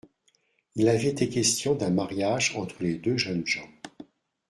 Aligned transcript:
Il 0.75 0.89
avait 0.89 1.09
été 1.09 1.29
question 1.29 1.75
d'un 1.75 1.91
mariage 1.91 2.55
entre 2.55 2.81
les 2.81 2.95
deux 2.95 3.17
jeunes 3.17 3.45
gens. 3.45 3.69